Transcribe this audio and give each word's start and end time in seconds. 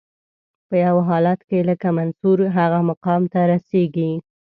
په 0.67 0.75
یو 0.85 0.97
حالت 1.07 1.39
کې 1.49 1.59
لکه 1.69 1.87
منصور 1.97 2.39
هغه 2.57 2.79
مقام 2.89 3.21
ته 3.31 3.39
رسیږي. 3.51 4.11